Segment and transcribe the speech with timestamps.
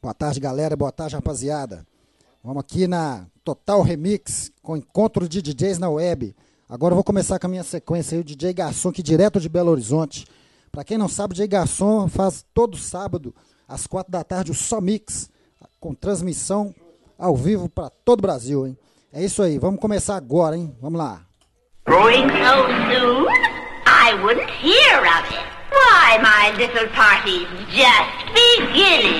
[0.00, 0.76] Boa tarde, galera.
[0.76, 1.84] Boa tarde, rapaziada.
[2.42, 6.36] Vamos aqui na Total Remix com encontro de DJs na web.
[6.68, 9.48] Agora eu vou começar com a minha sequência aí, o DJ Garçom, que direto de
[9.48, 10.24] Belo Horizonte.
[10.70, 13.34] Para quem não sabe, o DJ Garçom faz todo sábado,
[13.66, 15.28] às quatro da tarde, o Só Mix,
[15.80, 16.72] com transmissão
[17.18, 18.78] ao vivo para todo o Brasil, hein?
[19.12, 20.76] É isso aí, vamos começar agora, hein?
[20.80, 21.26] Vamos lá.
[21.86, 23.26] Growing so soon?
[23.84, 25.57] I wouldn't hear of it.
[25.78, 29.18] Why, my little party's just beginning.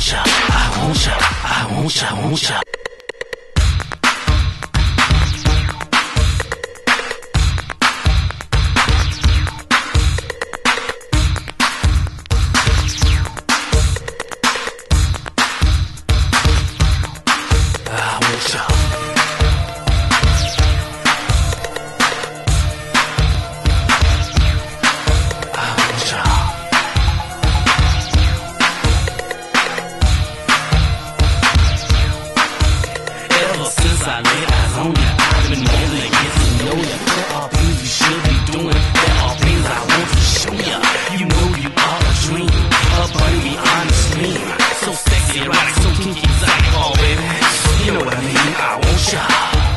[0.00, 2.79] won't shut, I won't shut, I won't shut, I won't shut.
[45.90, 47.84] Erotic, so kinky, exotic, oh baby.
[47.84, 48.36] You know what I mean?
[48.36, 49.69] I want ya.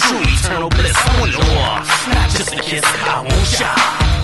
[0.00, 0.96] True, eternal bliss.
[0.96, 2.84] I want more, not just a kiss.
[2.84, 4.17] I won't ya.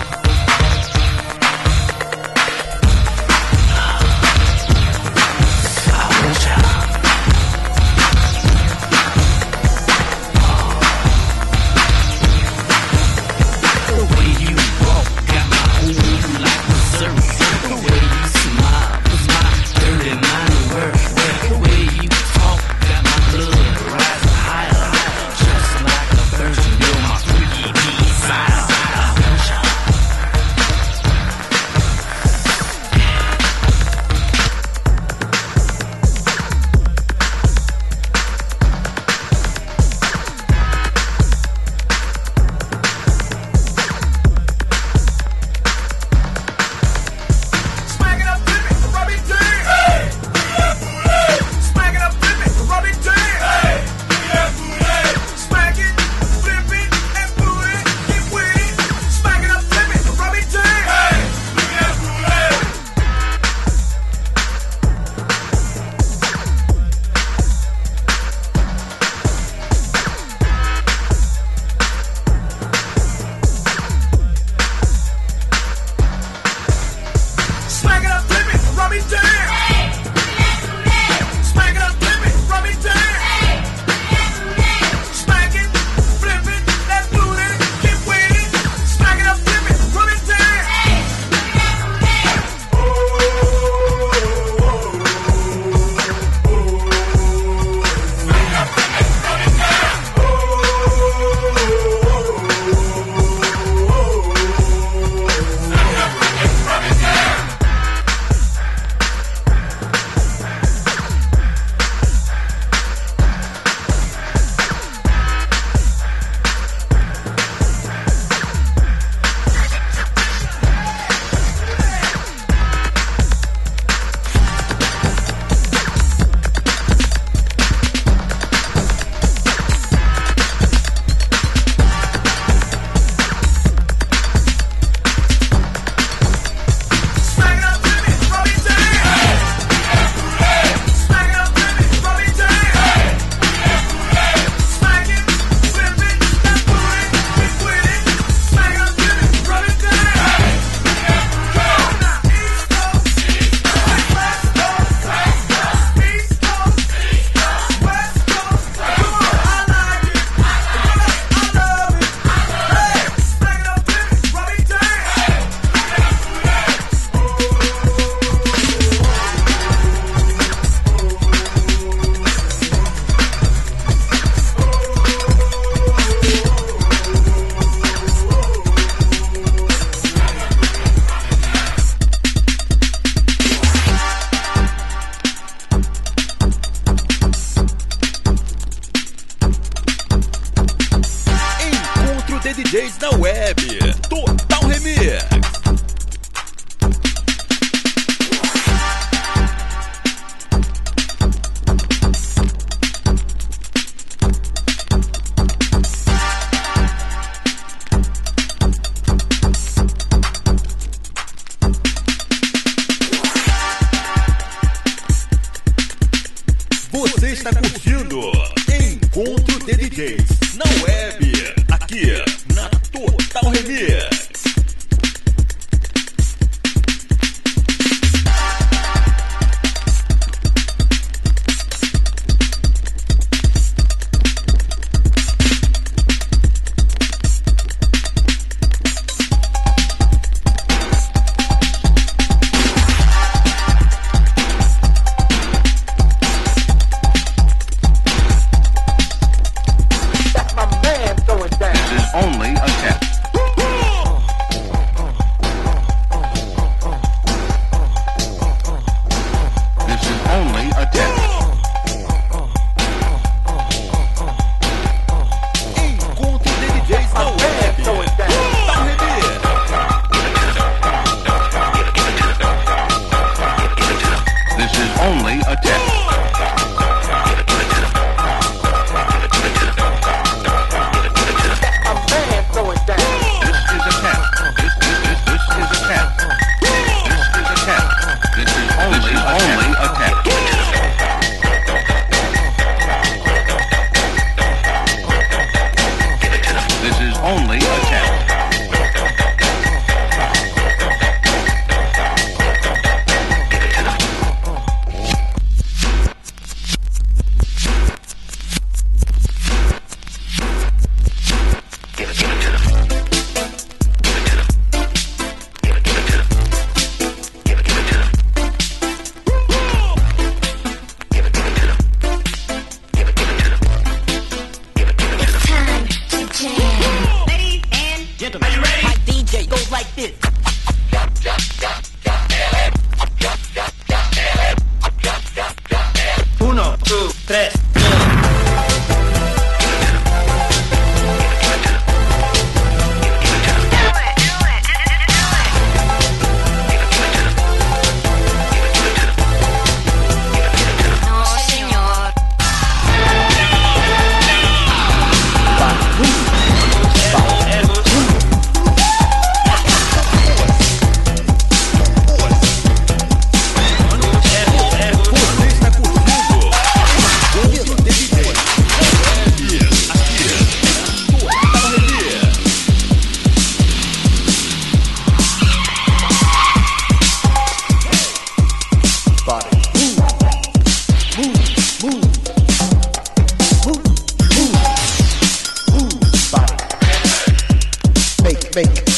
[388.55, 388.94] Make,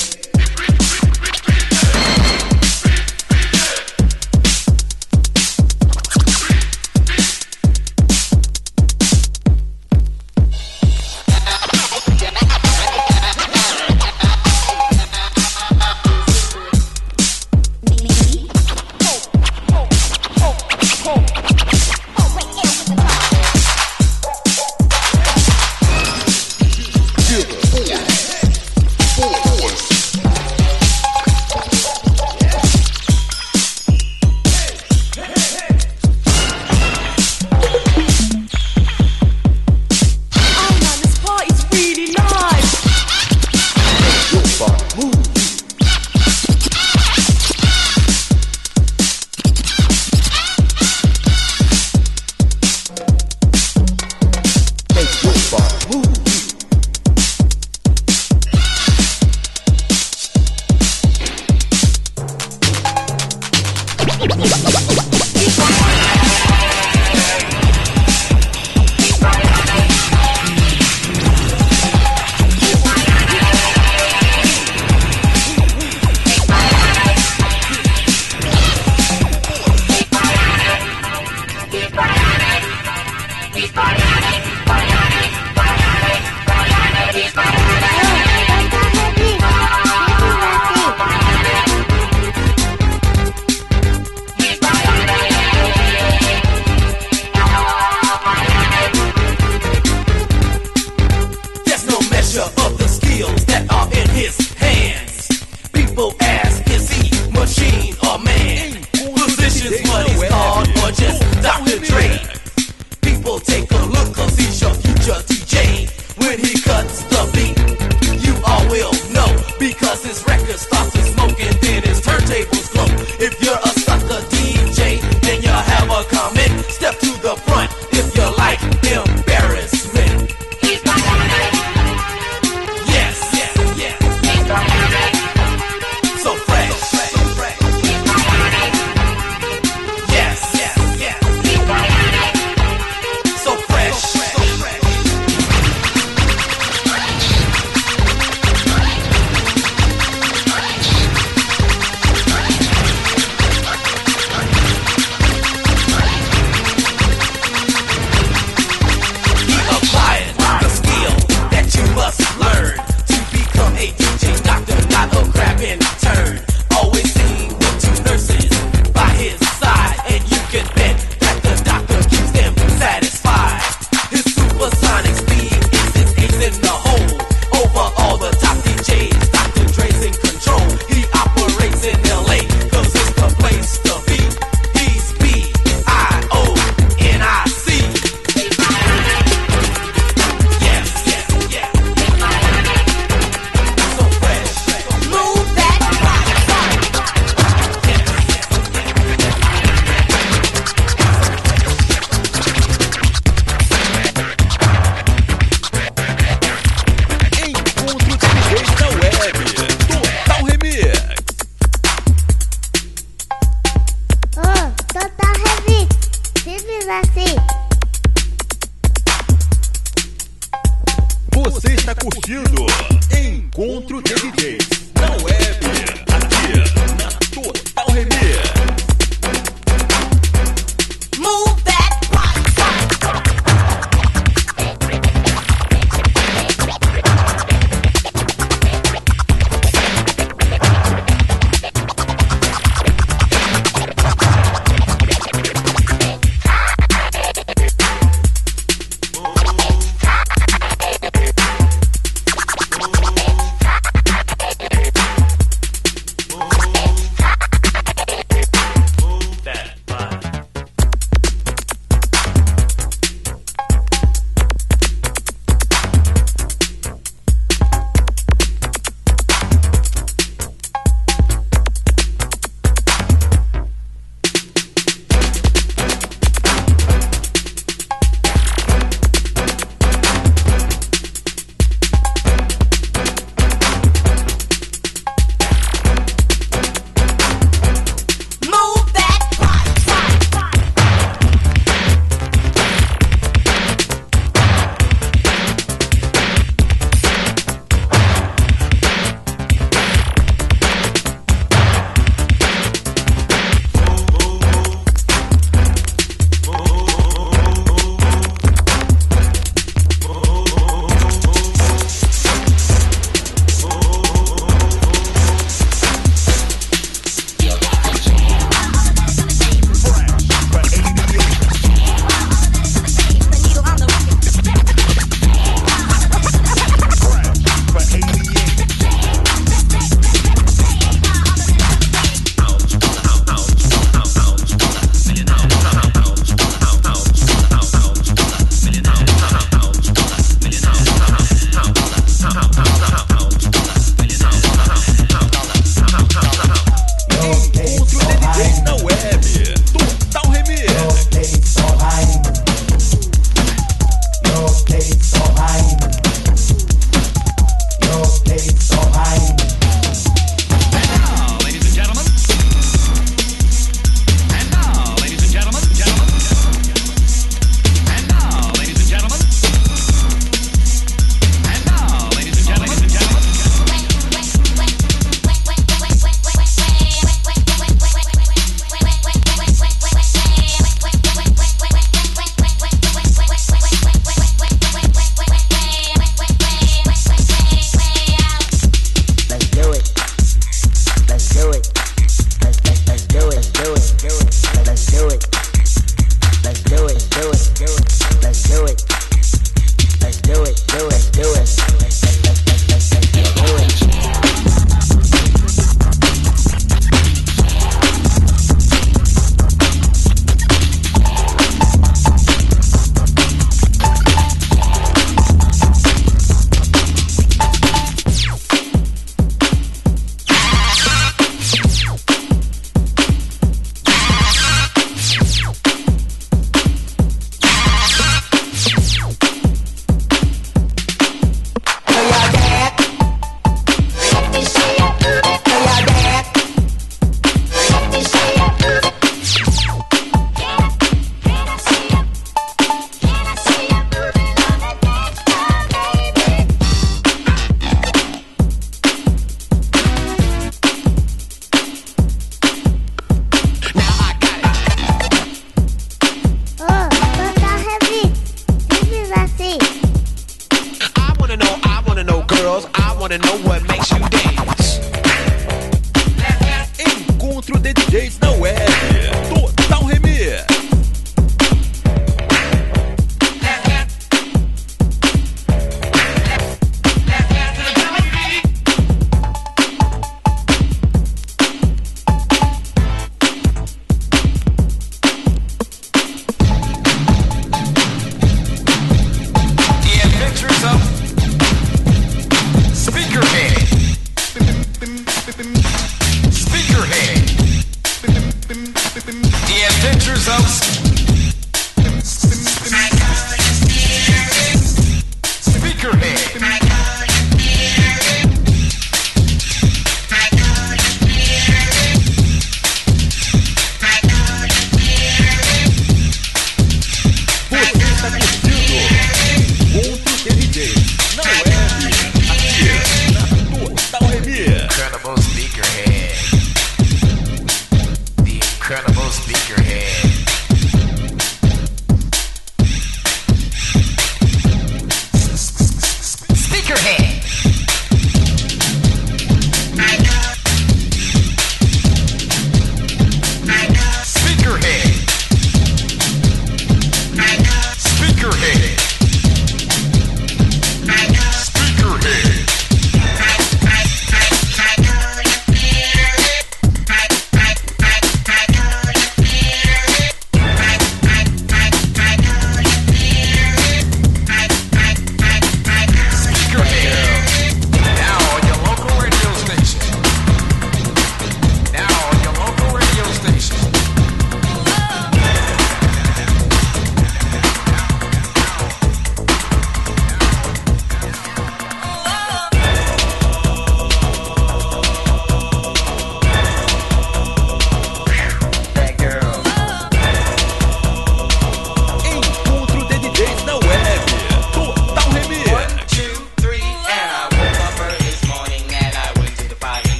[467.67, 468.66] Encontro de DJs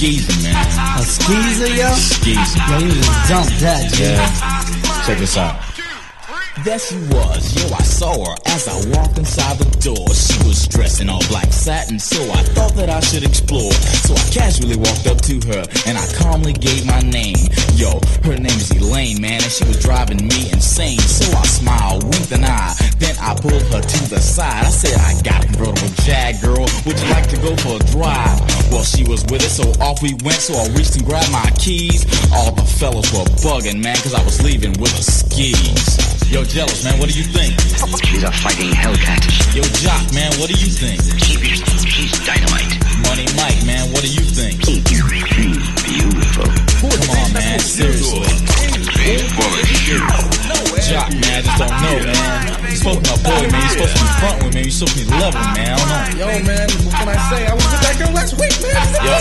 [0.00, 0.98] that she was skeezing, man.
[0.98, 1.94] A skeezer, yo?
[1.94, 2.62] Skeezing.
[2.68, 4.02] Yo, you just dumped that, G.
[4.02, 5.06] Yeah.
[5.06, 5.60] Check this out.
[6.64, 10.04] There she was, yo, I saw her as I walked inside the door.
[10.12, 13.72] She was dressed in all black satin, so I thought that I should explore.
[14.04, 17.48] So I casually walked up to her and I calmly gave my name.
[17.80, 21.00] Yo, her name is Elaine, man, and she was driving me insane.
[21.00, 22.69] So I smiled, winked an eye,
[23.30, 24.66] I pulled her to the side.
[24.66, 27.82] I said, I got a convertible Jag, girl, would you like to go for a
[27.94, 28.42] drive?
[28.74, 30.42] Well, she was with it, so off we went.
[30.42, 32.02] So I reached and grabbed my keys.
[32.34, 35.62] All the fellas were bugging, man, cause I was leaving with the skis.
[36.26, 37.54] Yo, jealous, man, what do you think?
[38.02, 39.22] She's a fighting Hellcat.
[39.54, 40.98] Yo, Jock, man, what do you think?
[41.22, 42.82] She's dynamite.
[43.06, 44.58] Money Mike, man, what do you think?
[44.66, 44.82] She's
[45.86, 46.50] Beautiful.
[46.82, 48.26] Come on, man, seriously.
[50.80, 52.60] Jock, man, I just don't know, man.
[52.64, 53.60] You're supposed to be my boy, man.
[53.60, 54.62] You're supposed to be front with me.
[54.62, 55.70] You're supposed to be level, man.
[55.70, 56.24] I don't know.
[56.24, 57.40] Yo, man, what can I say?
[57.46, 58.74] I was with that girl last week, man.
[59.04, 59.12] Yo,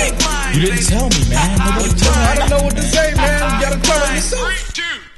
[0.55, 1.59] you didn't tell me, man.
[1.59, 2.23] Nobody told me.
[2.23, 3.37] I don't know what to say, man.
[3.43, 5.08] You gotta tell me yourself.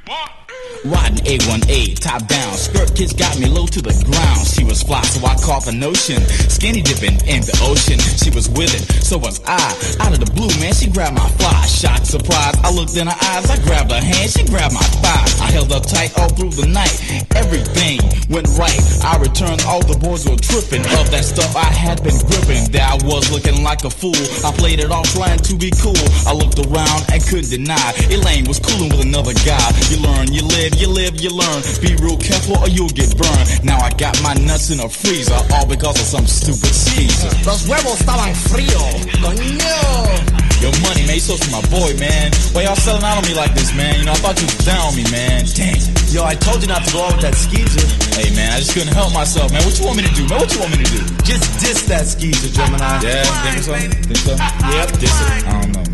[0.84, 2.54] Riding A18, top down.
[2.54, 4.46] Skirt kids got me low to the ground.
[4.46, 6.18] She was fly, so I caught the notion.
[6.50, 8.02] Skinny dipping in the ocean.
[8.18, 9.62] She was with it, so was I.
[10.02, 11.54] Out of the blue, man, she grabbed my fly.
[11.70, 12.58] Shot surprise.
[12.66, 15.46] I looked in her eyes, I grabbed her hand, she grabbed my thigh.
[15.46, 16.98] I held her tight all through the night.
[17.38, 18.74] Everything went right.
[19.06, 20.82] I returned, all the boys were tripping.
[20.98, 22.74] Of that stuff I had been gripping.
[22.74, 24.18] There I was looking like a fool.
[24.42, 26.02] I played it off trying to be cool.
[26.26, 27.94] I looked around and couldn't deny.
[28.10, 29.62] Elaine was cooling with another guy.
[29.86, 31.62] You learn, you live, you live, you learn.
[31.80, 33.64] Be real careful or you'll get burned.
[33.64, 37.30] Now I got my nuts in a freezer, all because of some stupid skeezer.
[37.46, 39.06] Los huevos estaban fríos.
[39.20, 40.42] Coño.
[40.62, 42.30] Yo, money, man, you supposed to be my boy, man.
[42.54, 43.98] Why y'all selling out on me like this, man?
[43.98, 45.42] You know, I thought you was down on me, man.
[45.58, 45.74] Dang.
[46.14, 47.82] Yo, I told you not to go out with that skeezer.
[48.14, 49.64] Hey, man, I just couldn't help myself, man.
[49.64, 50.38] What you want me to do, man?
[50.38, 51.02] What you want me to do?
[51.26, 52.78] Just diss that skeezer, Gemini.
[53.02, 53.74] Yeah, think so?
[53.74, 54.38] Think so?
[54.38, 55.02] Yep.
[55.02, 55.46] Diss it?
[55.50, 55.91] I don't know.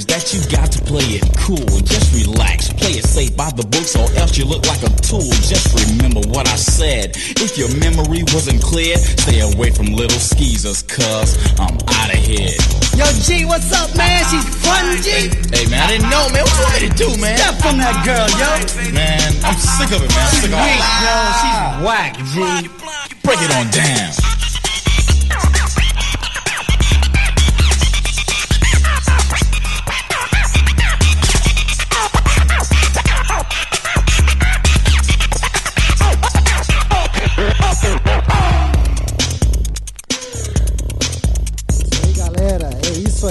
[0.00, 1.68] That you got to play it cool.
[1.84, 5.28] Just relax, play it safe by the books, or else you look like a tool.
[5.44, 7.12] Just remember what I said.
[7.36, 12.56] If your memory wasn't clear, stay away from little skeezers, cuz I'm out of here.
[12.96, 14.24] Yo, G, what's up, man?
[14.32, 15.28] She's fun, G.
[15.52, 16.40] Hey, man, I didn't know, man.
[16.40, 17.36] What you want me to do, man?
[17.36, 18.48] Step from that girl, yo.
[18.96, 20.24] Man, I'm sick of it, man.
[20.24, 21.16] I'm She's sick of weak, yo.
[21.36, 22.36] She's whack, G.
[23.20, 24.31] Break it on down.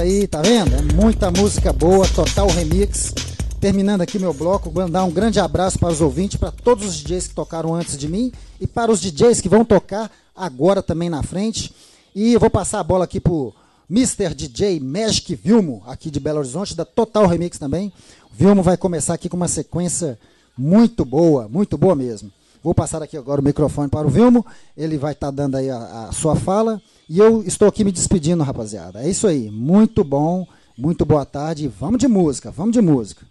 [0.02, 0.74] Aí, tá vendo?
[0.74, 3.14] É muita música boa, total remix.
[3.60, 7.28] Terminando aqui meu bloco, mandar um grande abraço para os ouvintes, para todos os DJs
[7.28, 11.22] que tocaram antes de mim e para os DJs que vão tocar agora também na
[11.22, 11.72] frente.
[12.14, 13.54] E eu vou passar a bola aqui pro
[13.88, 14.34] Mr.
[14.34, 17.92] DJ Magic Vilmo, aqui de Belo Horizonte, da Total Remix também.
[18.32, 20.18] O Vilmo vai começar aqui com uma sequência
[20.58, 22.28] muito boa, muito boa mesmo.
[22.60, 24.44] Vou passar aqui agora o microfone para o Vilmo,
[24.76, 26.82] ele vai estar dando aí a, a sua fala.
[27.08, 29.02] E eu estou aqui me despedindo, rapaziada.
[29.02, 31.68] É isso aí, muito bom, muito boa tarde.
[31.68, 33.26] Vamos de música, vamos de música.